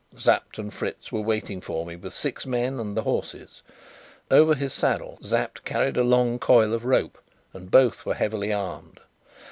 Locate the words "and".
0.57-0.73, 2.79-2.97, 7.53-7.69